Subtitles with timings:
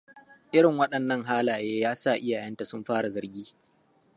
[0.57, 3.53] Irin waɗannan halaye ya sa iyayenta sun fara zargi.